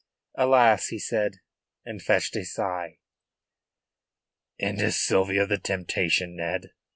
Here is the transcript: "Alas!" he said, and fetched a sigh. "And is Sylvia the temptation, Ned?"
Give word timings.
"Alas!" 0.33 0.87
he 0.87 0.97
said, 0.97 1.41
and 1.85 2.01
fetched 2.01 2.35
a 2.35 2.43
sigh. 2.43 2.97
"And 4.59 4.81
is 4.81 4.99
Sylvia 4.99 5.45
the 5.45 5.59
temptation, 5.59 6.35
Ned?" 6.35 6.71